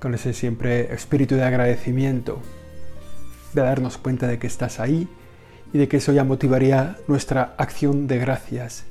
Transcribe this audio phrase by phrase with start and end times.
[0.00, 2.40] con ese siempre espíritu de agradecimiento,
[3.54, 5.08] de darnos cuenta de que estás ahí
[5.72, 8.84] y de que eso ya motivaría nuestra acción de gracias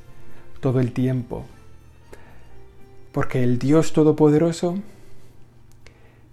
[0.60, 1.44] todo el tiempo.
[3.12, 4.78] Porque el Dios Todopoderoso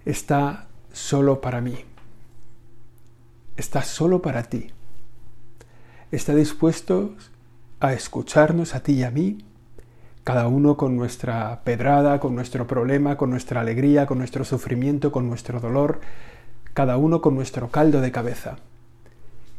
[0.05, 1.75] está solo para mí,
[3.55, 4.71] está solo para ti,
[6.11, 7.15] está dispuesto
[7.79, 9.37] a escucharnos a ti y a mí
[10.23, 15.27] cada uno con nuestra pedrada, con nuestro problema, con nuestra alegría, con nuestro sufrimiento, con
[15.27, 15.99] nuestro dolor,
[16.73, 18.57] cada uno con nuestro caldo de cabeza.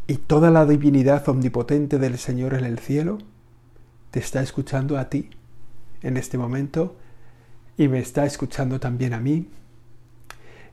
[0.06, 3.18] Y toda la divinidad omnipotente del Señor en el cielo
[4.10, 5.30] te está escuchando a ti
[6.02, 6.96] en este momento
[7.76, 9.48] y me está escuchando también a mí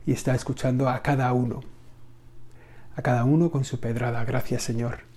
[0.06, 1.60] y está escuchando a cada uno,
[2.96, 4.24] a cada uno con su pedrada.
[4.24, 5.12] Gracias Señor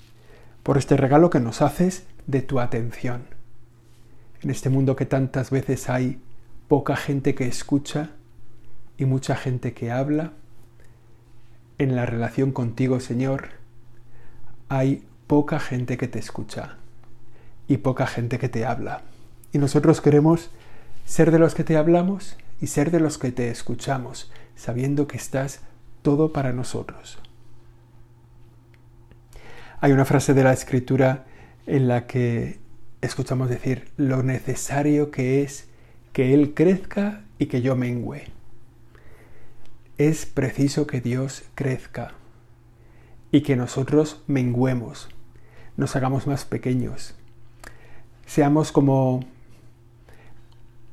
[0.65, 3.34] por este regalo que nos haces de tu atención
[4.41, 6.19] en este mundo que tantas veces hay
[6.67, 8.11] poca gente que escucha
[8.97, 10.33] y mucha gente que habla,
[11.77, 13.49] en la relación contigo, Señor,
[14.69, 16.77] hay poca gente que te escucha
[17.67, 19.01] y poca gente que te habla.
[19.51, 20.51] Y nosotros queremos
[21.05, 25.17] ser de los que te hablamos y ser de los que te escuchamos, sabiendo que
[25.17, 25.61] estás
[26.01, 27.19] todo para nosotros.
[29.81, 31.25] Hay una frase de la escritura
[31.67, 32.59] en la que
[33.01, 35.67] escuchamos decir lo necesario que es
[36.13, 38.23] que Él crezca y que yo mengüe.
[39.97, 42.13] Es preciso que Dios crezca
[43.31, 45.09] y que nosotros menguemos,
[45.77, 47.15] nos hagamos más pequeños,
[48.25, 49.21] seamos como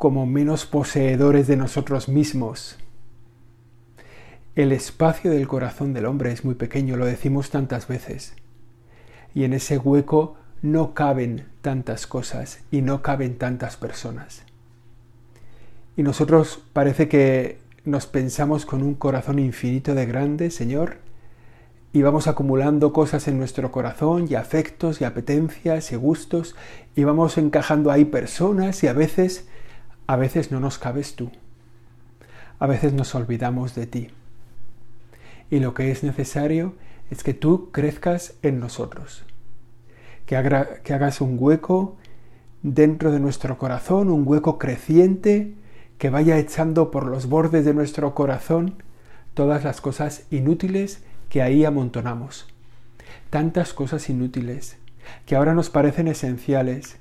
[0.02, 2.76] como menos poseedores de nosotros mismos.
[4.56, 8.34] El espacio del corazón del hombre es muy pequeño, lo decimos tantas veces.
[9.32, 14.44] Y en ese hueco no caben tantas cosas y no caben tantas personas.
[15.96, 20.98] Y nosotros parece que nos pensamos con un corazón infinito de grande, Señor,
[21.92, 26.54] y vamos acumulando cosas en nuestro corazón y afectos y apetencias y gustos
[26.94, 29.46] y vamos encajando ahí personas y a veces
[30.06, 31.30] a veces no nos cabes tú.
[32.58, 34.10] A veces nos olvidamos de ti.
[35.50, 36.74] Y lo que es necesario
[37.10, 39.24] es que tú crezcas en nosotros
[40.26, 41.96] que, hagas un hueco
[42.62, 45.54] dentro de nuestro corazón, un hueco creciente
[45.98, 48.82] que vaya echando por los bordes de nuestro corazón
[49.34, 52.46] todas las cosas inútiles que ahí amontonamos.
[53.30, 54.78] Tantas cosas inútiles
[55.26, 56.98] que ahora nos parecen esenciales,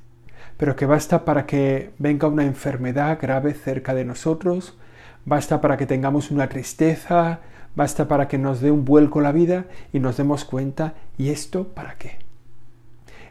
[0.57, 4.77] pero que basta para que venga una enfermedad grave cerca de nosotros,
[5.25, 7.39] basta para que tengamos una tristeza,
[7.75, 11.67] basta para que nos dé un vuelco la vida y nos demos cuenta, ¿y esto
[11.67, 12.20] para qué?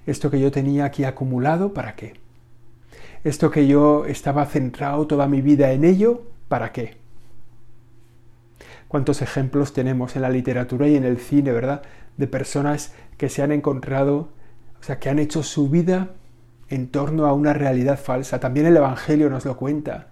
[0.07, 2.15] Esto que yo tenía aquí acumulado, ¿para qué?
[3.25, 6.97] Esto que yo estaba centrado toda mi vida en ello, ¿para qué?
[8.89, 11.83] ¿Cuántos ejemplos tenemos en la literatura y en el cine, verdad?
[12.17, 14.31] De personas que se han encontrado,
[14.81, 16.11] o sea, que han hecho su vida
[16.71, 18.41] en torno a una realidad falsa.
[18.41, 20.09] También el Evangelio nos lo cuenta,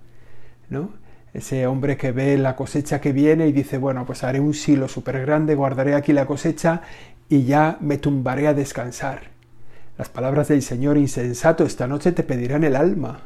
[0.69, 0.91] ¿no?
[1.33, 4.89] Ese hombre que ve la cosecha que viene y dice, bueno, pues haré un silo
[4.89, 6.83] súper grande, guardaré aquí la cosecha
[7.29, 9.38] y ya me tumbaré a descansar.
[9.99, 13.21] Las palabras del Señor insensato esta noche te pedirán el alma.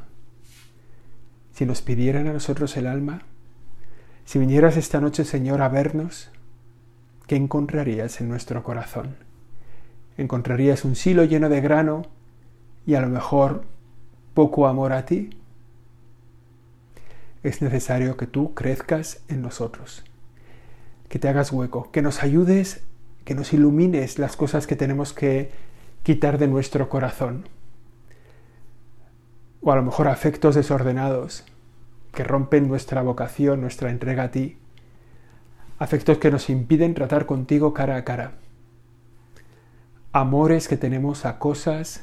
[1.52, 3.20] Si nos pidieran a nosotros el alma,
[4.24, 6.30] si vinieras esta noche, Señor, a vernos,
[7.26, 9.16] ¿qué encontrarías en nuestro corazón?
[10.16, 12.06] ¿Encontrarías un silo lleno de grano
[12.86, 13.64] y a lo mejor
[14.32, 15.28] poco amor a ti?
[17.42, 20.04] Es necesario que tú crezcas en nosotros,
[21.10, 22.82] que te hagas hueco, que nos ayudes,
[23.26, 25.50] que nos ilumines las cosas que tenemos que
[26.02, 27.48] quitar de nuestro corazón.
[29.60, 31.44] O a lo mejor afectos desordenados
[32.12, 34.58] que rompen nuestra vocación, nuestra entrega a ti.
[35.78, 38.32] Afectos que nos impiden tratar contigo cara a cara.
[40.12, 42.02] Amores que tenemos a cosas,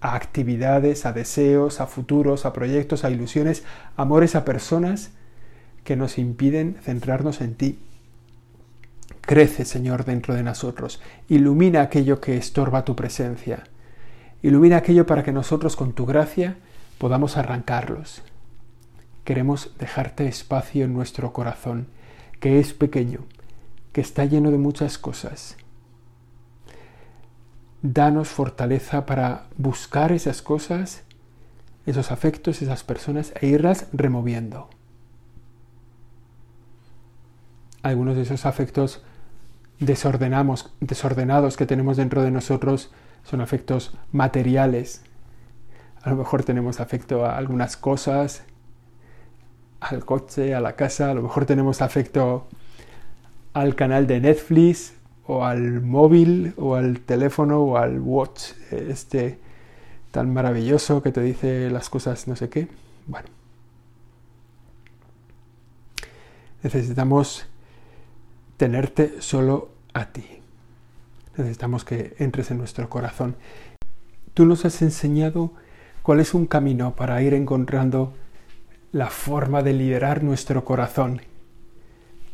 [0.00, 3.64] a actividades, a deseos, a futuros, a proyectos, a ilusiones,
[3.96, 5.10] amores a personas
[5.84, 7.78] que nos impiden centrarnos en ti.
[9.30, 11.00] Crece, Señor, dentro de nosotros.
[11.28, 13.62] Ilumina aquello que estorba tu presencia.
[14.42, 16.56] Ilumina aquello para que nosotros con tu gracia
[16.98, 18.22] podamos arrancarlos.
[19.22, 21.86] Queremos dejarte espacio en nuestro corazón.
[22.40, 23.20] que es pequeño,
[23.92, 25.56] que está lleno de muchas cosas.
[27.82, 31.04] Danos fortaleza para buscar esas cosas,
[31.86, 34.68] esos afectos, esas personas e irlas removiendo.
[37.84, 39.04] Algunos de esos afectos
[39.80, 42.92] desordenamos, desordenados que tenemos dentro de nosotros
[43.24, 45.02] son afectos materiales.
[46.02, 48.44] A lo mejor tenemos afecto a algunas cosas,
[49.80, 52.46] al coche, a la casa, a lo mejor tenemos afecto
[53.54, 54.94] al canal de Netflix
[55.26, 59.38] o al móvil o al teléfono o al watch este
[60.10, 62.68] tan maravilloso que te dice las cosas no sé qué.
[63.06, 63.28] Bueno.
[66.62, 67.46] Necesitamos
[68.60, 70.26] tenerte solo a ti.
[71.34, 73.34] Necesitamos que entres en nuestro corazón.
[74.34, 75.52] Tú nos has enseñado
[76.02, 78.12] cuál es un camino para ir encontrando
[78.92, 81.22] la forma de liderar nuestro corazón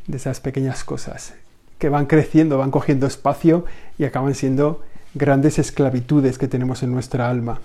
[0.09, 1.35] de esas pequeñas cosas
[1.79, 3.65] que van creciendo, van cogiendo espacio
[3.97, 4.83] y acaban siendo
[5.15, 7.61] grandes esclavitudes que tenemos en nuestra alma.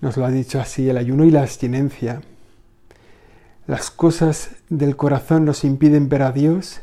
[0.00, 2.20] Nos lo ha dicho así el ayuno y la abstinencia.
[3.68, 6.80] Las cosas del corazón nos impiden ver a Dios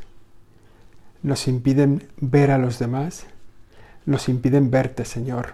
[1.25, 3.25] nos impiden ver a los demás,
[4.05, 5.53] nos impiden verte, Señor.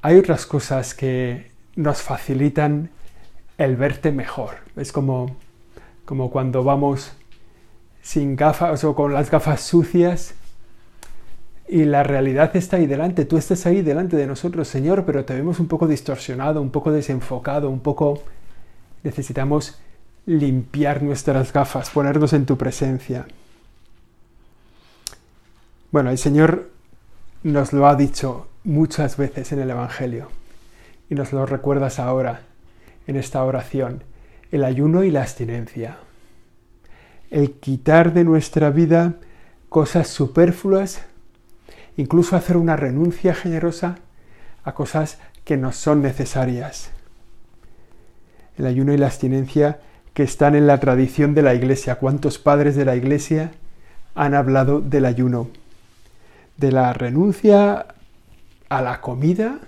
[0.00, 2.88] Hay otras cosas que nos facilitan
[3.58, 4.54] el verte mejor.
[4.76, 5.36] Es como,
[6.06, 7.12] como cuando vamos
[8.00, 10.34] sin gafas o con las gafas sucias
[11.68, 13.26] y la realidad está ahí delante.
[13.26, 16.92] Tú estás ahí delante de nosotros, Señor, pero te vemos un poco distorsionado, un poco
[16.92, 18.22] desenfocado, un poco...
[19.02, 19.78] Necesitamos
[20.26, 23.26] limpiar nuestras gafas, ponernos en tu presencia.
[25.92, 26.70] Bueno, el Señor
[27.44, 30.28] nos lo ha dicho muchas veces en el Evangelio
[31.08, 32.42] y nos lo recuerdas ahora
[33.06, 34.02] en esta oración,
[34.50, 35.98] el ayuno y la abstinencia.
[37.30, 39.14] El quitar de nuestra vida
[39.68, 41.02] cosas superfluas,
[41.96, 43.98] incluso hacer una renuncia generosa
[44.64, 46.90] a cosas que no son necesarias.
[48.58, 49.80] El ayuno y la abstinencia
[50.16, 51.96] que están en la tradición de la Iglesia.
[51.96, 53.52] ¿Cuántos padres de la Iglesia
[54.14, 55.50] han hablado del ayuno?
[56.56, 57.84] De la renuncia
[58.70, 59.58] a la comida,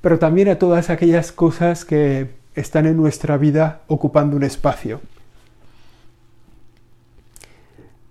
[0.00, 5.02] pero también a todas aquellas cosas que están en nuestra vida ocupando un espacio.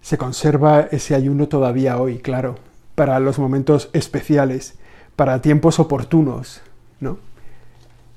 [0.04, 2.60] Se conserva ese ayuno todavía hoy, claro,
[2.94, 4.76] para los momentos especiales,
[5.16, 6.62] para tiempos oportunos,
[7.00, 7.18] ¿no?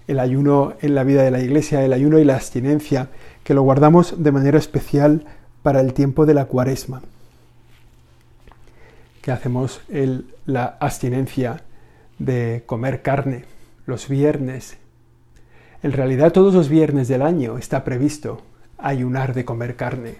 [0.06, 3.08] El ayuno en la vida de la iglesia, el ayuno y la abstinencia,
[3.42, 5.24] que lo guardamos de manera especial
[5.62, 7.02] para el tiempo de la cuaresma,
[9.22, 9.80] que hacemos
[10.46, 11.62] la abstinencia
[12.18, 13.44] de comer carne
[13.86, 14.76] los viernes.
[15.82, 18.42] En realidad todos los viernes del año está previsto
[18.78, 20.16] ayunar de comer carne.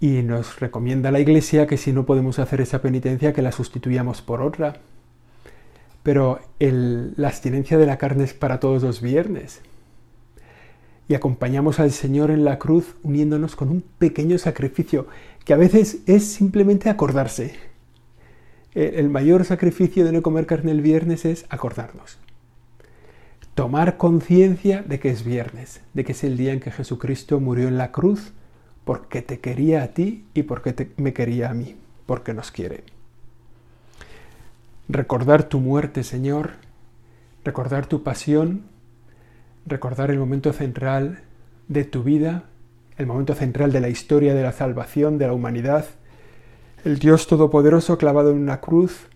[0.00, 4.22] Y nos recomienda la Iglesia que si no podemos hacer esa penitencia, que la sustituyamos
[4.22, 4.76] por otra
[6.02, 9.60] pero la abstinencia de la carne es para todos los viernes.
[11.08, 15.06] Y acompañamos al Señor en la cruz uniéndonos con un pequeño sacrificio,
[15.44, 17.54] que a veces es simplemente acordarse.
[18.74, 22.18] El mayor sacrificio de no comer carne el viernes es acordarnos.
[23.54, 27.66] Tomar conciencia de que es viernes, de que es el día en que Jesucristo murió
[27.66, 28.32] en la cruz
[28.84, 31.76] porque te quería a ti y porque me quería a mí,
[32.06, 32.97] porque nos quiere
[34.88, 36.52] recordar tu muerte, Señor,
[37.44, 38.62] recordar tu pasión,
[39.66, 41.20] recordar el momento central
[41.68, 42.44] de tu vida,
[42.96, 45.84] el momento central de la historia de la salvación de la humanidad,
[46.84, 49.06] el Dios Todopoderoso clavado en una cruz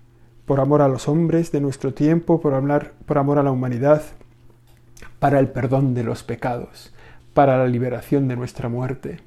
[0.45, 4.03] por amor a los hombres de nuestro tiempo, por, hablar, por amor a la humanidad,
[5.19, 6.93] para el perdón de los pecados,
[7.33, 9.21] para la liberación de nuestra muerte.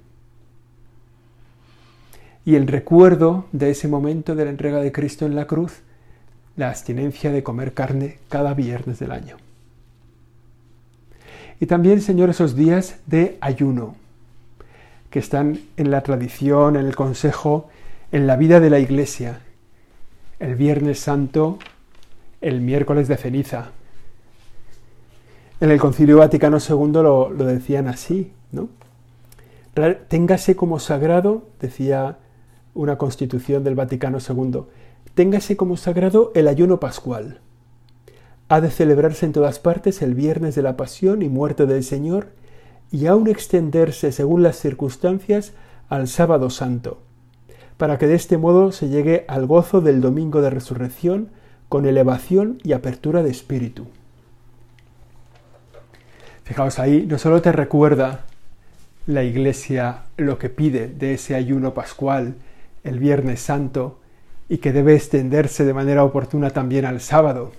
[2.43, 5.81] Y el recuerdo de ese momento de la entrega de Cristo en la cruz
[6.55, 9.37] la abstinencia de comer carne cada viernes del año.
[11.59, 13.95] Y también, Señor, esos días de ayuno,
[15.09, 17.69] que están en la tradición, en el consejo,
[18.11, 19.39] en la vida de la Iglesia.
[20.39, 21.59] El Viernes Santo,
[22.41, 23.71] el miércoles de ceniza.
[25.61, 28.67] En el Concilio Vaticano II lo, lo decían así, ¿no?
[30.07, 32.17] Téngase como sagrado, decía
[32.73, 34.63] una constitución del Vaticano II,
[35.15, 37.39] téngase como sagrado el ayuno pascual.
[38.49, 42.27] Ha de celebrarse en todas partes el viernes de la pasión y muerte del Señor
[42.91, 45.53] y aún extenderse según las circunstancias
[45.89, 46.99] al sábado santo,
[47.77, 51.29] para que de este modo se llegue al gozo del domingo de resurrección
[51.69, 53.87] con elevación y apertura de espíritu.
[56.43, 58.25] Fijaos ahí, no solo te recuerda
[59.07, 62.35] la Iglesia lo que pide de ese ayuno pascual
[62.83, 63.99] el Viernes Santo
[64.49, 67.51] y que debe extenderse de manera oportuna también al sábado,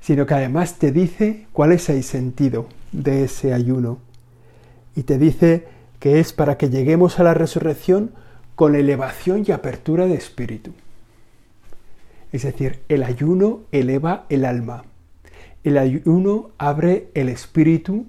[0.00, 3.98] sino que además te dice cuál es el sentido de ese ayuno
[4.94, 5.66] y te dice
[6.00, 8.12] que es para que lleguemos a la resurrección
[8.54, 10.72] con elevación y apertura de espíritu.
[12.32, 14.84] Es decir, el ayuno eleva el alma.
[15.64, 18.06] El ayuno abre el espíritu,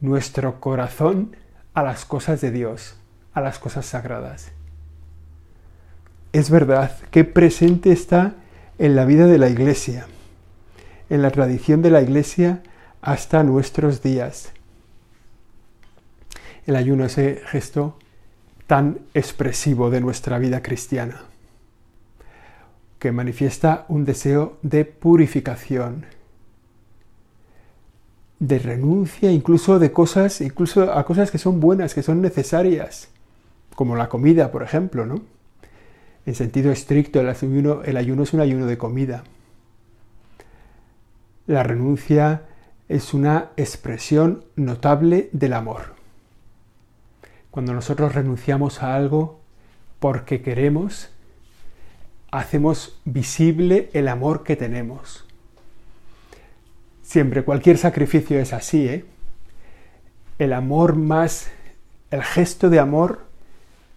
[0.00, 1.36] nuestro corazón,
[1.74, 2.96] a las cosas de Dios,
[3.32, 4.50] a las cosas sagradas.
[6.32, 8.34] Es verdad que presente está
[8.78, 10.06] en la vida de la Iglesia,
[11.08, 12.62] en la tradición de la Iglesia
[13.00, 14.52] hasta nuestros días.
[16.66, 17.96] El ayuno, ese gesto
[18.66, 21.22] tan expresivo de nuestra vida cristiana,
[22.98, 26.04] que manifiesta un deseo de purificación,
[28.38, 33.08] de renuncia, incluso de cosas, incluso a cosas que son buenas, que son necesarias,
[33.74, 35.37] como la comida, por ejemplo, ¿no?
[36.28, 39.24] En sentido estricto, el ayuno, el ayuno es un ayuno de comida.
[41.46, 42.42] La renuncia
[42.86, 45.94] es una expresión notable del amor.
[47.50, 49.40] Cuando nosotros renunciamos a algo
[50.00, 51.08] porque queremos,
[52.30, 55.24] hacemos visible el amor que tenemos.
[57.04, 59.06] Siempre, cualquier sacrificio es así, ¿eh?
[60.38, 61.48] El amor más,
[62.10, 63.24] el gesto de amor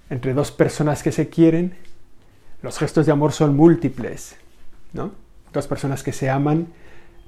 [0.09, 1.75] entre dos personas que se quieren,
[2.61, 4.35] los gestos de amor son múltiples,
[4.93, 5.11] ¿no?
[5.53, 6.67] Dos personas que se aman,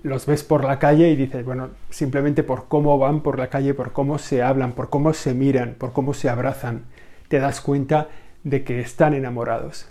[0.03, 3.73] los ves por la calle y dices, bueno, simplemente por cómo van por la calle,
[3.73, 6.83] por cómo se hablan, por cómo se miran, por cómo se abrazan,
[7.29, 8.09] te das cuenta
[8.43, 9.87] de que están enamorados.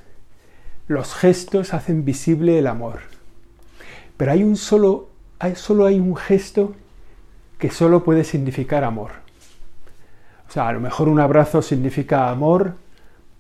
[0.87, 3.01] Los gestos hacen visible el amor.
[4.17, 5.09] Pero hay un solo
[5.39, 6.75] hay, solo hay un gesto
[7.59, 9.11] que solo puede significar amor.
[10.49, 12.75] O sea, a lo mejor un abrazo significa amor,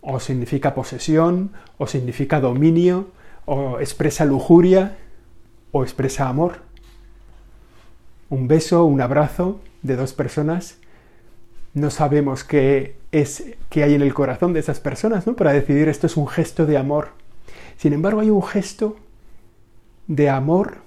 [0.02, 3.06] o significa posesión, o significa dominio,
[3.46, 4.98] o expresa lujuria,
[5.70, 6.60] o expresa amor.
[8.28, 10.76] Un beso, un abrazo de dos personas,
[11.74, 15.34] no sabemos qué es qué hay en el corazón de esas personas, ¿no?
[15.34, 17.10] Para decidir esto es un gesto de amor.
[17.78, 18.96] Sin embargo, hay un gesto
[20.06, 20.78] de amor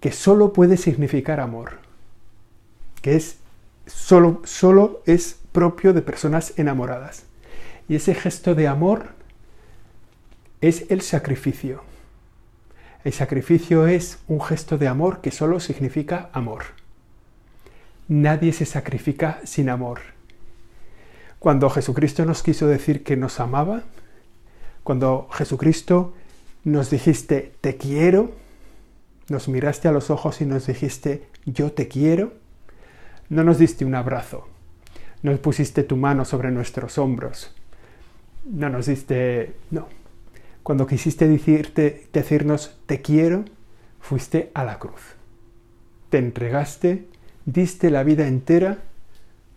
[0.00, 1.78] que solo puede significar amor,
[3.02, 3.38] que es
[3.86, 7.24] solo, solo es propio de personas enamoradas.
[7.90, 9.08] Y ese gesto de amor
[10.60, 11.82] es el sacrificio.
[13.02, 16.62] El sacrificio es un gesto de amor que solo significa amor.
[18.06, 20.02] Nadie se sacrifica sin amor.
[21.40, 23.82] Cuando Jesucristo nos quiso decir que nos amaba,
[24.84, 26.14] cuando Jesucristo
[26.62, 28.36] nos dijiste te quiero,
[29.28, 32.34] nos miraste a los ojos y nos dijiste, yo te quiero,
[33.28, 34.46] no nos diste un abrazo,
[35.24, 37.52] no pusiste tu mano sobre nuestros hombros,
[38.44, 39.88] no nos diste, no.
[40.62, 43.44] Cuando quisiste decirte, decirnos te quiero,
[44.00, 45.00] fuiste a la cruz.
[46.10, 47.06] Te entregaste,
[47.44, 48.78] diste la vida entera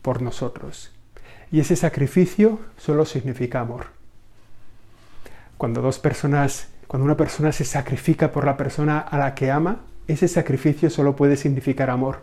[0.01, 0.91] por nosotros.
[1.51, 3.87] Y ese sacrificio solo significa amor.
[5.57, 9.79] Cuando dos personas cuando una persona se sacrifica por la persona a la que ama,
[10.07, 12.21] ese sacrificio solo puede significar amor.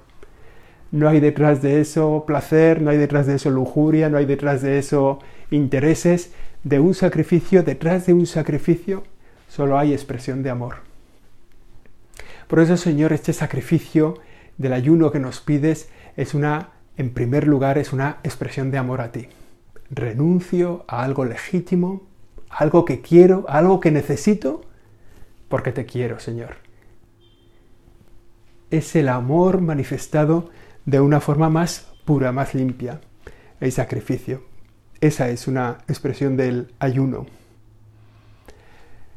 [0.92, 4.62] No hay detrás de eso placer, no hay detrás de eso lujuria, no hay detrás
[4.62, 5.20] de eso
[5.50, 6.32] intereses.
[6.64, 9.04] De un sacrificio, detrás de un sacrificio,
[9.48, 10.76] solo hay expresión de amor.
[12.48, 14.18] Por eso, Señor, este sacrificio
[14.58, 19.00] del ayuno que nos pides es una, en primer lugar, es una expresión de amor
[19.00, 19.28] a ti.
[19.90, 22.02] Renuncio a algo legítimo,
[22.50, 24.62] algo que quiero, algo que necesito,
[25.48, 26.56] porque te quiero, Señor.
[28.70, 30.50] Es el amor manifestado
[30.84, 33.00] de una forma más pura, más limpia,
[33.60, 34.44] el sacrificio.
[35.00, 37.26] Esa es una expresión del ayuno.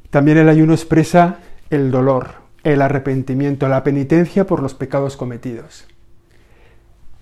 [0.10, 1.40] También el ayuno expresa
[1.70, 5.86] el dolor, el arrepentimiento, la penitencia por los pecados cometidos.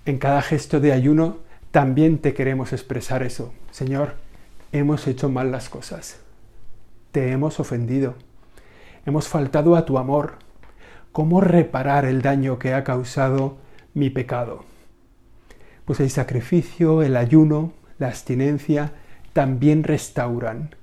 [0.04, 1.38] En cada gesto de ayuno
[1.70, 3.52] también te queremos expresar eso.
[3.70, 4.16] Señor,
[4.72, 6.20] hemos hecho mal las cosas,
[7.12, 8.14] te hemos ofendido,
[9.06, 10.34] hemos faltado a tu amor.
[11.12, 13.56] ¿Cómo reparar el daño que ha causado
[13.94, 14.64] mi pecado?
[15.84, 18.92] Pues el sacrificio, el ayuno, la abstinencia
[19.32, 20.74] también restauran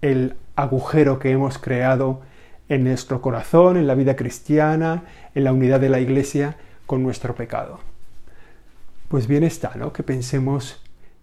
[0.00, 2.20] el agujero que hemos creado
[2.68, 7.34] en nuestro corazón, en la vida cristiana, en la unidad de la Iglesia con nuestro
[7.34, 7.80] pecado.
[9.08, 9.92] Pues bien está, ¿no?
[9.92, 10.82] Que pensemos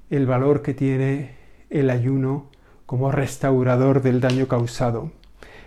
[0.09, 1.35] el valor que tiene
[1.69, 2.47] el ayuno
[2.85, 5.11] como restaurador del daño causado,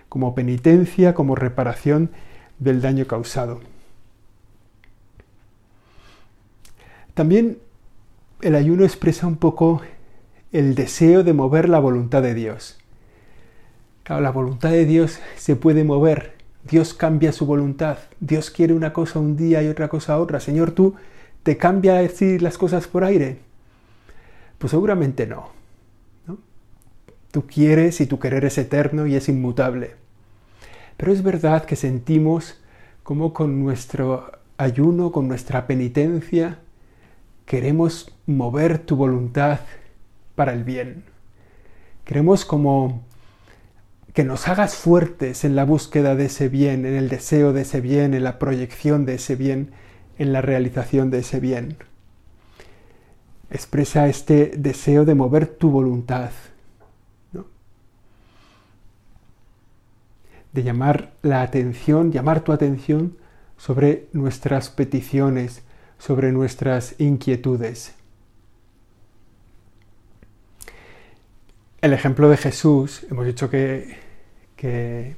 [0.09, 2.11] como penitencia, como reparación
[2.59, 3.61] del daño causado.
[7.19, 7.59] También
[8.43, 9.83] el ayuno expresa un poco
[10.53, 12.79] el deseo de mover la voluntad de Dios.
[14.09, 16.35] La voluntad de Dios se puede mover.
[16.63, 17.99] Dios cambia su voluntad.
[18.21, 20.39] Dios quiere una cosa un día y otra cosa otra.
[20.39, 20.95] Señor, tú
[21.43, 23.39] te cambia decir las cosas por aire.
[24.59, 25.49] Pues seguramente no.
[26.25, 26.39] no.
[27.33, 29.97] Tú quieres y tu querer es eterno y es inmutable.
[30.97, 32.61] Pero es verdad que sentimos
[33.03, 36.61] como con nuestro ayuno, con nuestra penitencia,
[37.49, 39.61] queremos mover tu voluntad
[40.35, 41.03] para el bien.
[42.05, 43.03] Queremos como
[44.13, 47.81] que nos hagas fuertes en la búsqueda de ese bien, en el deseo de ese
[47.81, 49.71] bien, en la proyección de ese bien,
[50.19, 51.79] en la realización de ese bien.
[53.51, 56.31] Expresa este deseo de mover tu voluntad,
[60.53, 63.17] de llamar la atención, llamar tu atención
[63.57, 65.63] sobre nuestras peticiones,
[65.99, 67.95] sobre nuestras inquietudes.
[71.81, 73.97] El ejemplo de Jesús, hemos dicho que,
[74.57, 75.17] que,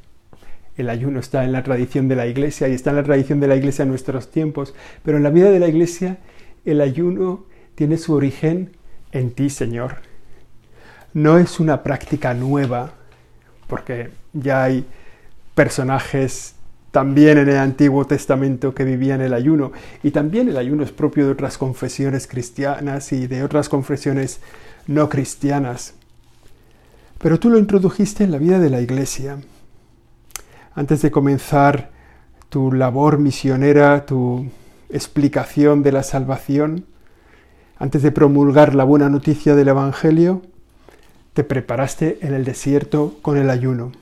[0.76, 3.48] el ayuno está en la tradición de la iglesia y está en la tradición de
[3.48, 6.18] la iglesia en nuestros tiempos, pero en la vida de la iglesia
[6.64, 7.44] el ayuno
[7.74, 8.70] tiene su origen
[9.12, 9.96] en ti, Señor.
[11.12, 12.94] No es una práctica nueva,
[13.66, 14.86] porque ya hay
[15.54, 16.54] personajes
[16.90, 19.72] también en el Antiguo Testamento que vivían el ayuno.
[20.02, 24.40] Y también el ayuno es propio de otras confesiones cristianas y de otras confesiones
[24.86, 25.94] no cristianas.
[27.18, 29.38] Pero tú lo introdujiste en la vida de la Iglesia.
[30.74, 31.90] Antes de comenzar
[32.48, 34.46] tu labor misionera, tu
[34.88, 36.86] explicación de la salvación,
[37.78, 40.42] antes de promulgar la buena noticia del Evangelio,
[41.34, 43.92] te preparaste en el desierto con el ayuno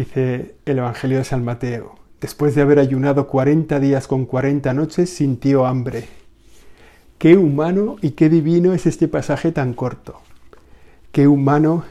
[0.00, 1.94] dice el Evangelio de San Mateo.
[2.22, 6.08] Después de haber ayunado 40 días con 40 noches, sintió hambre.
[7.18, 10.20] Qué humano y qué divino es este pasaje tan corto.
[11.12, 11.84] Qué humano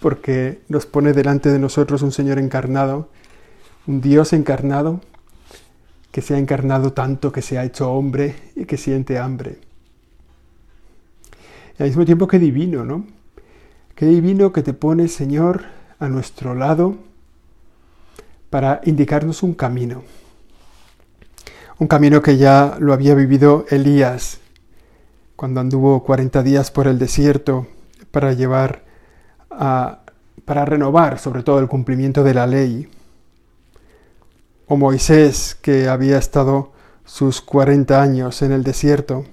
[0.00, 3.08] porque nos pone delante de nosotros un Señor encarnado,
[3.86, 5.00] un Dios encarnado,
[6.10, 9.58] que se ha encarnado tanto, que se ha hecho hombre y que siente hambre.
[11.78, 13.06] Y al mismo tiempo qué divino, ¿no?
[13.94, 15.62] Qué divino que te pone, Señor,
[16.00, 16.96] a nuestro lado,
[18.52, 20.02] para indicarnos un camino.
[21.78, 24.40] Un camino que ya lo había vivido Elías
[25.36, 27.66] cuando anduvo 40 días por el desierto
[28.10, 28.84] para llevar
[29.50, 30.00] a,
[30.44, 32.90] para renovar sobre todo el cumplimiento de la ley.
[34.66, 36.72] O Moisés que había estado
[37.06, 39.24] sus 40 años en el desierto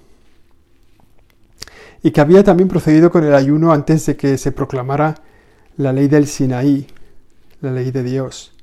[2.01, 5.15] y que había también procedido con el ayuno antes de que se proclamara
[5.75, 6.87] la ley del Sinaí,
[7.59, 8.53] la ley de Dios.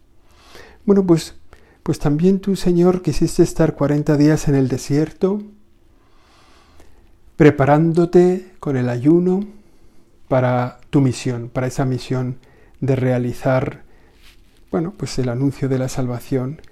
[0.86, 1.34] Bueno, pues,
[1.82, 5.42] pues también tú, Señor, quisiste estar 40 días en el desierto,
[7.34, 9.44] preparándote con el ayuno
[10.28, 12.38] para tu misión, para esa misión
[12.80, 13.82] de realizar,
[14.70, 16.62] bueno, pues el anuncio de la salvación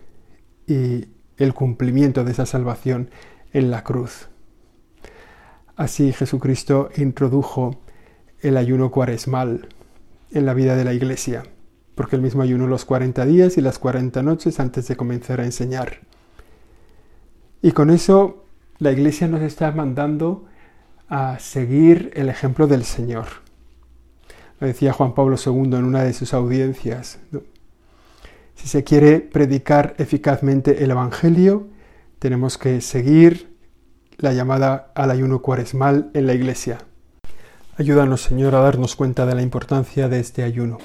[0.69, 3.11] y el cumplimiento de esa salvación
[3.53, 4.29] en la cruz.
[5.75, 7.81] Así Jesucristo introdujo
[8.43, 9.71] el ayuno cuaresmal
[10.31, 11.43] en la vida de la Iglesia
[11.95, 15.45] porque el mismo ayuno los 40 días y las 40 noches antes de comenzar a
[15.45, 16.01] enseñar.
[17.63, 18.45] Y con eso
[18.79, 20.47] la Iglesia nos está mandando
[21.09, 23.27] a seguir el ejemplo del Señor.
[24.61, 27.19] Lo decía Juan Pablo II en una de sus audiencias.
[28.55, 31.69] Si se quiere predicar eficazmente el Evangelio,
[32.19, 33.55] tenemos que seguir
[34.17, 36.79] la llamada al ayuno cuaresmal en la Iglesia.
[37.77, 40.79] Ayúdanos, Señor, a darnos cuenta de la importancia de este ayuno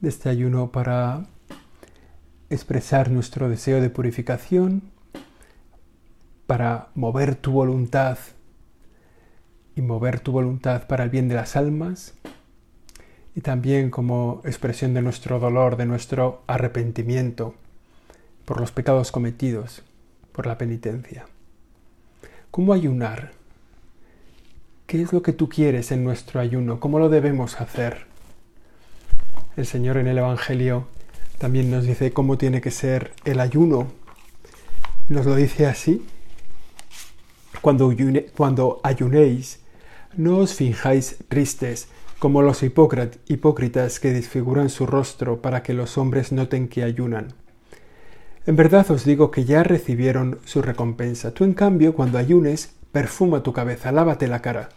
[0.00, 1.26] de este ayuno para
[2.48, 4.82] expresar nuestro deseo de purificación,
[6.46, 8.18] para mover tu voluntad
[9.76, 12.14] y mover tu voluntad para el bien de las almas
[13.36, 17.54] y también como expresión de nuestro dolor, de nuestro arrepentimiento
[18.44, 19.84] por los pecados cometidos,
[20.32, 21.26] por la penitencia.
[22.50, 23.30] ¿Cómo ayunar?
[24.86, 26.80] ¿Qué es lo que tú quieres en nuestro ayuno?
[26.80, 28.09] ¿Cómo lo debemos hacer?
[29.56, 30.86] El Señor en el Evangelio
[31.38, 33.88] también nos dice cómo tiene que ser el ayuno.
[35.08, 36.06] Nos lo dice así.
[37.60, 37.92] Cuando,
[38.36, 39.60] cuando ayunéis,
[40.16, 41.88] no os finjáis tristes
[42.20, 47.34] como los hipócritas que desfiguran su rostro para que los hombres noten que ayunan.
[48.46, 51.32] En verdad os digo que ya recibieron su recompensa.
[51.32, 54.68] Tú en cambio, cuando ayunes, perfuma tu cabeza, lávate la cara,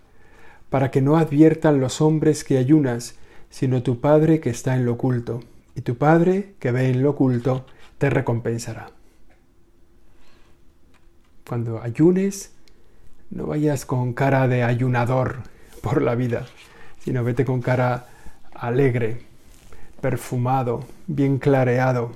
[0.70, 3.16] para que no adviertan los hombres que ayunas,
[3.54, 5.40] sino tu Padre que está en lo oculto,
[5.76, 7.68] y tu Padre que ve en lo oculto
[8.00, 8.88] te recompensará.
[11.48, 12.52] cuando ayunes,
[13.30, 15.44] no vayas con cara de ayunador
[15.84, 16.48] por la vida,
[17.04, 18.08] sino vete con cara
[18.56, 19.20] alegre,
[20.02, 22.14] perfumado, bien clareado.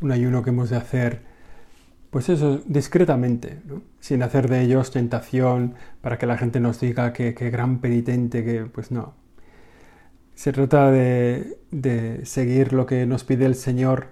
[0.00, 1.20] Un ayuno que hemos de hacer,
[2.10, 3.58] pues eso, discretamente,
[4.00, 8.64] sin hacer de ellos tentación para que la gente nos diga que, gran penitente, que
[8.64, 9.12] pues no.
[10.34, 14.08] Se trata de, de seguir lo que nos pide el Señor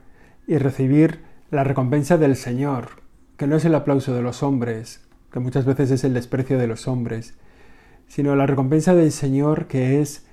[0.46, 3.02] y recibir la recompensa del Señor,
[3.37, 5.00] que no es el aplauso de los hombres,
[5.33, 7.35] que muchas veces es el desprecio de los hombres,
[8.06, 10.26] sino la recompensa del Señor que es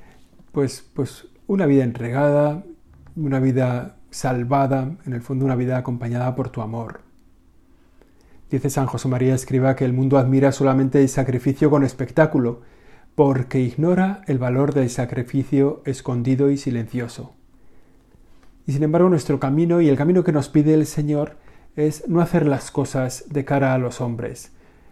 [0.52, 2.64] pues, pues una vida entregada,
[3.16, 7.02] una vida salvada, en el fondo una vida acompañada por tu amor.
[8.50, 12.62] Dice San José María Escriba que el mundo admira solamente el sacrificio con espectáculo,
[13.18, 17.34] porque ignora el valor del sacrificio escondido y silencioso.
[18.68, 21.36] Y sin embargo nuestro camino y el camino que nos pide el Señor
[21.76, 24.52] es no hacer las cosas de cara a los hombres,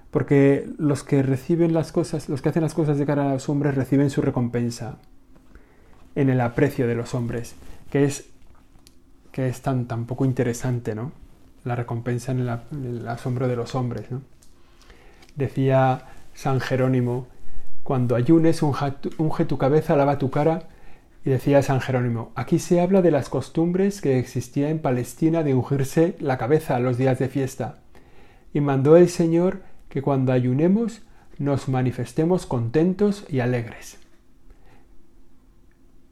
[0.10, 3.48] porque los que reciben las cosas, los que hacen las cosas de cara a los
[3.48, 4.98] hombres reciben su recompensa
[6.16, 7.54] en el aprecio de los hombres,
[7.92, 8.30] que es
[9.32, 11.12] que es tan, tan poco interesante, ¿no?
[11.64, 14.08] La recompensa en el, asombro de los hombres.
[15.36, 17.28] Decía San Jerónimo,
[17.86, 20.70] cuando ayunes, unge tu cabeza, lava tu cara,
[21.24, 25.54] y decía San Jerónimo, aquí se habla de las costumbres que existía en Palestina de
[25.54, 27.78] ungirse la cabeza a los días de fiesta.
[28.56, 31.04] Y mandó el Señor que cuando ayunemos
[31.38, 34.00] nos manifestemos contentos y alegres.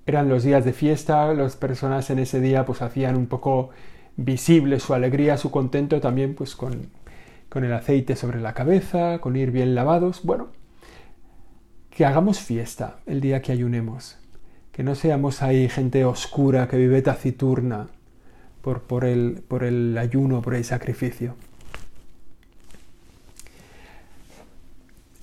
[0.06, 3.72] Eran los días de fiesta, las personas en ese día pues hacían un poco
[4.16, 6.92] visible su alegría, su contento también pues con,
[7.50, 10.22] con el aceite sobre la cabeza, con ir bien lavados.
[10.22, 10.50] Bueno,
[11.94, 14.18] que hagamos fiesta el día que ayunemos
[14.74, 17.88] que no seamos ahí gente oscura que vive taciturna
[18.62, 21.36] por, por, el, por el ayuno, por el sacrificio.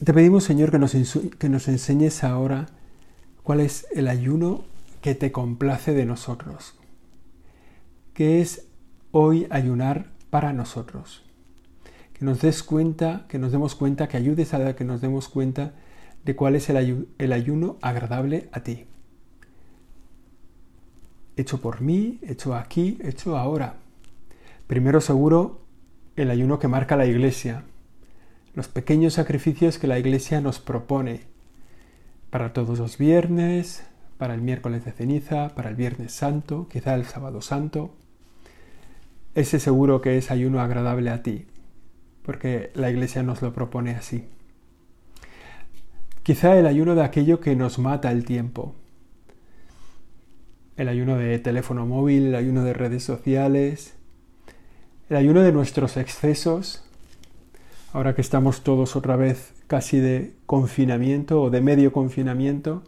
[0.03, 0.95] Te pedimos, Señor, que nos,
[1.39, 2.67] que nos enseñes ahora
[3.43, 4.65] cuál es el ayuno
[5.03, 6.75] que te complace de nosotros,
[8.15, 8.67] que es
[9.11, 11.25] hoy ayunar para nosotros.
[12.13, 15.73] Que nos des cuenta, que nos demos cuenta, que ayudes a que nos demos cuenta
[16.25, 18.87] de cuál es el ayuno agradable a ti
[21.41, 23.75] hecho por mí, hecho aquí, hecho ahora.
[24.67, 25.61] Primero seguro
[26.17, 27.65] el ayuno que marca la Iglesia,
[28.55, 31.23] los pequeños sacrificios que la Iglesia nos propone
[32.31, 33.85] para todos los viernes,
[34.19, 37.95] para el miércoles de ceniza, para el viernes santo, quizá el sábado santo.
[39.35, 41.47] Ese seguro que es ayuno agradable a ti,
[42.23, 44.27] porque la Iglesia nos lo propone así.
[46.23, 48.75] Quizá el ayuno de aquello que nos mata el tiempo,
[50.77, 53.95] el ayuno de teléfono móvil, el ayuno de redes sociales,
[55.09, 56.85] el ayuno de nuestros excesos,
[57.93, 62.83] ahora que estamos todos otra vez casi de confinamiento o de medio confinamiento,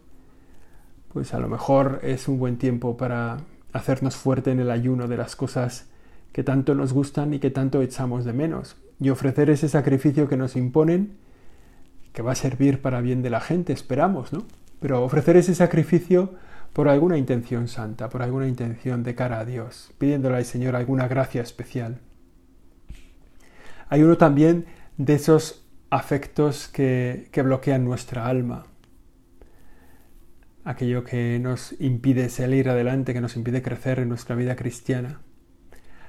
[1.13, 3.39] pues a lo mejor es un buen tiempo para
[3.73, 5.87] hacernos fuerte en el ayuno de las cosas
[6.33, 10.37] que tanto nos gustan y que tanto echamos de menos, y ofrecer ese sacrificio que
[10.37, 11.17] nos imponen,
[12.13, 14.45] que va a servir para bien de la gente, esperamos, ¿no?
[14.81, 16.35] Pero ofrecer ese sacrificio
[16.73, 21.09] por alguna intención santa, por alguna intención de cara a Dios, pidiéndole al Señor alguna
[21.09, 21.99] gracia especial.
[23.89, 28.67] Hay uno también de esos afectos que, que bloquean nuestra alma,
[30.65, 35.21] aquello que nos impide salir adelante, que nos impide crecer en nuestra vida cristiana.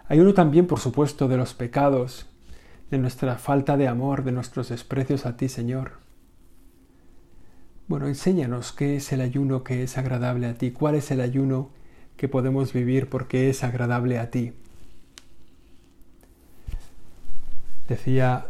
[0.08, 2.33] Hay uno también, por supuesto, de los pecados,
[2.94, 5.94] de nuestra falta de amor, de nuestros desprecios a ti, Señor.
[7.88, 11.72] Bueno, enséñanos qué es el ayuno que es agradable a ti, cuál es el ayuno
[12.18, 14.54] que podemos vivir porque es agradable a ti.
[17.88, 18.46] Decía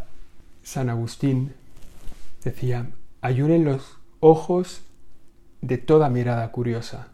[0.61, 1.53] San Agustín,
[2.43, 2.89] decía,
[3.21, 4.81] ayunen los ojos
[5.61, 7.07] de toda mirada curiosa.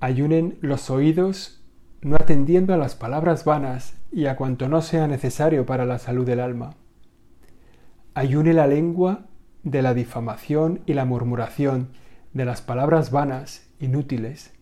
[0.00, 1.61] Ayunen los oídos
[2.02, 6.26] no atendiendo a las palabras vanas y a cuanto no sea necesario para la salud
[6.26, 6.74] del alma.
[8.14, 9.26] Ayune la lengua
[9.62, 11.90] de la difamación y la murmuración,
[12.32, 14.52] de las palabras vanas, inútiles.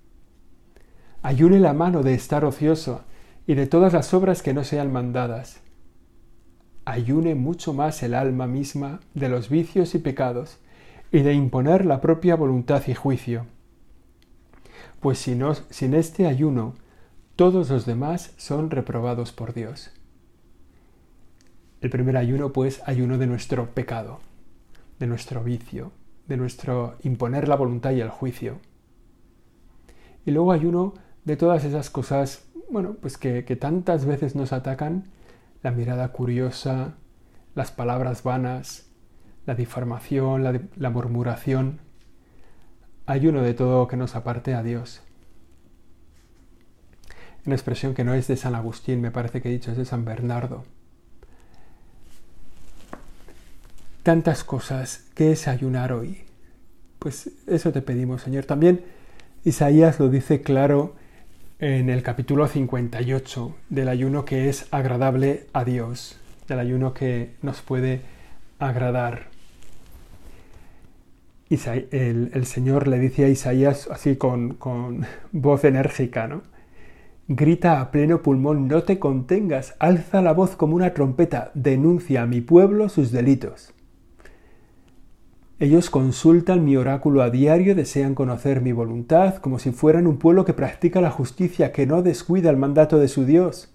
[1.22, 3.04] Ayune la mano de estar ocioso
[3.46, 5.60] y de todas las obras que no sean mandadas.
[6.84, 10.58] Ayune mucho más el alma misma de los vicios y pecados
[11.10, 13.46] y de imponer la propia voluntad y juicio.
[15.00, 16.74] Pues sin este ayuno,
[17.40, 19.90] todos los demás son reprobados por Dios.
[21.80, 24.20] El primer ayuno, pues, ayuno de nuestro pecado
[24.98, 25.90] de nuestro vicio,
[26.28, 28.58] de nuestro imponer la voluntad y el juicio.
[30.26, 30.92] Y luego hay uno
[31.24, 35.04] de todas esas cosas, bueno, pues que, tantas veces nos atacan,
[35.62, 36.96] la mirada curiosa,
[37.54, 38.90] las palabras vanas,
[39.46, 41.80] la difamación, la, la murmuración.
[43.06, 45.00] Ayuno de todo que nos aparte a Dios.
[47.46, 49.84] Una expresión que no es de San Agustín, me parece que he dicho, es de
[49.84, 50.64] San Bernardo.
[54.02, 56.22] Tantas cosas, ¿qué es ayunar hoy?
[56.98, 58.44] Pues eso te pedimos, Señor.
[58.44, 58.82] También
[59.44, 60.94] Isaías lo dice claro
[61.58, 67.62] en el capítulo 58 del ayuno que es agradable a Dios, del ayuno que nos
[67.62, 68.00] puede
[68.58, 69.28] agradar.
[71.50, 76.42] El, el Señor le dice a Isaías así con, con voz enérgica, ¿no?
[77.32, 82.26] Grita a pleno pulmón, no te contengas, alza la voz como una trompeta, denuncia a
[82.26, 83.72] mi pueblo sus delitos.
[85.60, 90.44] Ellos consultan mi oráculo a diario, desean conocer mi voluntad, como si fueran un pueblo
[90.44, 93.72] que practica la justicia, que no descuida el mandato de su Dios.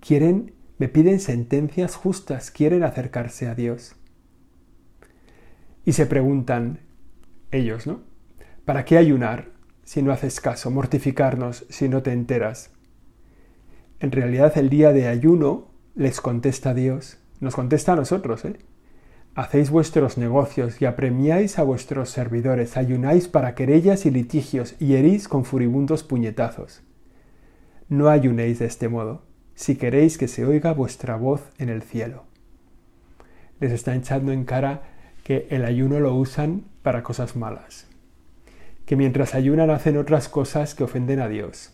[0.00, 3.96] Quieren, me piden sentencias justas, quieren acercarse a Dios.
[5.86, 6.80] Y se preguntan
[7.50, 8.00] ellos, ¿no?
[8.66, 9.57] ¿Para qué ayunar
[9.88, 10.70] si no haces caso?
[10.70, 12.72] Mortificarnos si no te enteras.
[14.00, 18.58] En realidad el día de ayuno les contesta Dios, nos contesta a nosotros, ¿eh?
[19.34, 25.26] Hacéis vuestros negocios y apremiáis a vuestros servidores, ayunáis para querellas y litigios y herís
[25.26, 26.82] con furibundos puñetazos.
[27.88, 29.22] No ayunéis de este modo,
[29.54, 32.24] si queréis que se oiga vuestra voz en el cielo.
[33.58, 34.82] Les está echando en cara
[35.24, 37.87] que el ayuno lo usan para cosas malas,
[38.88, 41.72] que mientras ayunan hacen otras cosas que ofenden a Dios,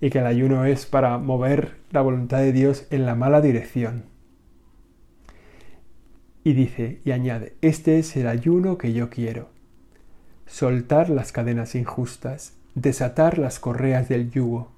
[0.00, 4.16] y que el ayuno es para mover la voluntad de Dios en la mala dirección
[6.46, 9.48] y dice y añade, este es el ayuno que yo quiero.
[10.46, 14.70] Soltar las cadenas injustas, desatar las correas del yugo,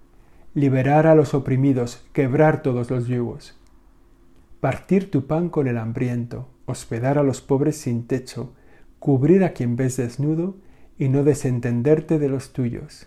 [0.54, 3.54] liberar a los oprimidos, quebrar todos los yugos.
[4.60, 8.54] Partir tu pan con el hambriento, hospedar a los pobres sin techo,
[8.98, 10.56] cubrir a quien ves desnudo
[10.98, 13.06] y no desentenderte de los tuyos.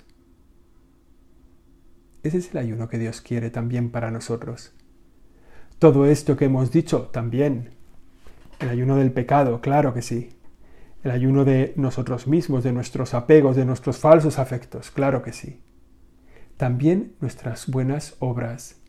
[2.24, 4.74] Ese es el ayuno que Dios quiere también para nosotros.
[5.80, 7.72] Todo esto que hemos dicho también
[8.60, 10.30] el ayuno del pecado, claro que sí.
[11.04, 15.62] El ayuno de nosotros mismos, de nuestros apegos, de nuestros falsos afectos, claro que sí.
[16.58, 18.80] También nuestras buenas obras.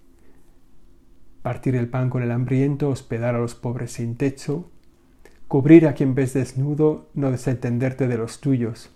[1.40, 4.70] Partir el pan con el hambriento, hospedar a los pobres sin techo,
[5.52, 8.88] cubrir a quien ves desnudo, no desentenderte de los tuyos.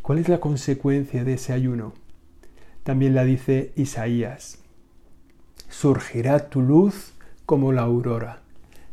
[0.00, 1.92] ¿Cuál es la consecuencia de ese ayuno?
[2.84, 4.60] También la dice Isaías.
[5.68, 7.12] Surgirá tu luz
[7.44, 8.40] como la aurora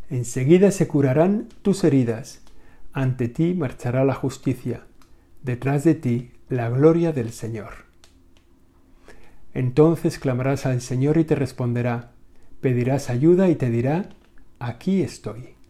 [0.09, 2.41] Enseguida se curarán tus heridas,
[2.91, 4.83] ante ti marchará la justicia,
[5.43, 7.85] detrás de ti la gloria del Señor.
[9.53, 12.11] Entonces clamarás al Señor y te responderá,
[12.59, 14.09] pedirás ayuda y te dirá,
[14.59, 15.60] aquí estoy.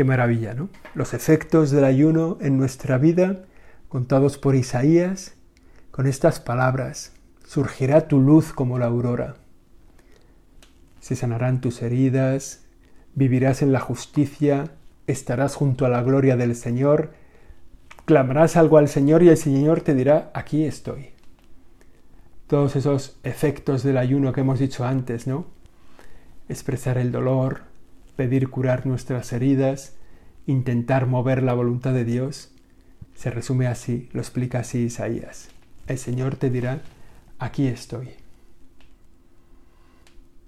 [0.00, 0.70] Qué maravilla, ¿no?
[0.94, 3.42] Los efectos del ayuno en nuestra vida,
[3.90, 5.34] contados por Isaías,
[5.90, 7.12] con estas palabras,
[7.44, 9.36] surgirá tu luz como la aurora
[11.00, 12.64] se sanarán tus heridas,
[13.14, 14.70] vivirás en la justicia,
[15.06, 17.12] estarás junto a la gloria del Señor,
[18.04, 21.10] clamarás algo al Señor y el Señor te dirá, aquí estoy.
[22.46, 25.46] Todos esos efectos del ayuno que hemos dicho antes, ¿no?
[26.48, 27.69] Expresar el dolor,
[28.20, 29.94] pedir curar nuestras heridas,
[30.44, 32.52] intentar mover la voluntad de Dios,
[33.14, 35.48] se resume así, lo explica así Isaías.
[35.86, 36.82] El Señor te dirá,
[37.38, 38.10] aquí estoy.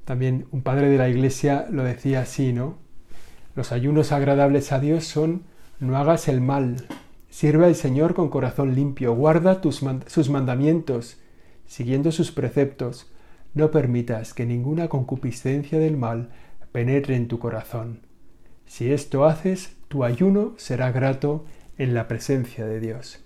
[0.04, 2.76] También un padre de la iglesia lo decía así, ¿no?
[3.56, 5.44] Los ayunos agradables a Dios son
[5.80, 6.76] no hagas el mal,
[7.30, 11.16] sirve al Señor con corazón limpio, guarda sus mandamientos,
[11.66, 13.10] siguiendo sus preceptos,
[13.54, 16.28] no permitas que ninguna concupiscencia del mal
[16.72, 18.00] penetre en tu corazón.
[18.66, 21.44] Si esto haces, tu ayuno será grato
[21.78, 23.22] en la presencia de Dios.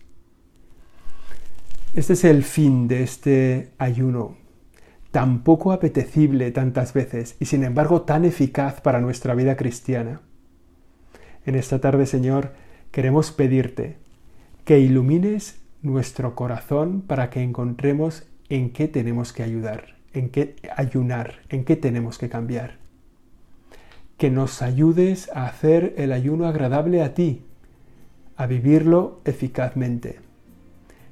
[1.95, 4.37] Este es el fin de este ayuno,
[5.13, 10.21] tan poco apetecible tantas veces y sin embargo tan eficaz para nuestra vida cristiana.
[11.47, 12.53] En esta tarde, Señor,
[12.91, 13.97] queremos pedirte
[14.65, 21.37] que ilumines nuestro corazón para que encontremos en qué tenemos que ayudar, en qué ayunar,
[21.49, 22.86] en qué tenemos que cambiar.
[24.17, 27.45] Que nos ayudes a hacer el ayuno agradable a ti,
[28.37, 30.21] a vivirlo eficazmente.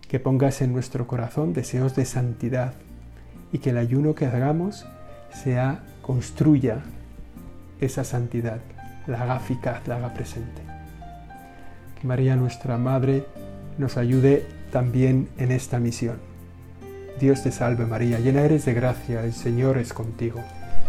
[0.09, 2.75] Que pongas en nuestro corazón deseos de santidad,
[3.53, 4.87] y que el ayuno que hagamos
[5.31, 6.83] sea, construya
[7.81, 8.59] esa santidad,
[9.07, 10.62] la haga eficaz, la haga presente.
[12.01, 13.27] Que María nuestra Madre
[13.79, 16.17] nos ayude también en esta misión.
[17.21, 20.40] Dios te salve María, llena eres de gracia, el Señor es contigo.